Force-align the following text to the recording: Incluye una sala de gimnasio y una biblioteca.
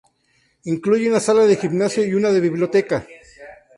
Incluye 0.63 1.09
una 1.09 1.19
sala 1.19 1.45
de 1.45 1.57
gimnasio 1.57 2.03
y 2.03 2.15
una 2.15 2.29
biblioteca. 2.31 3.05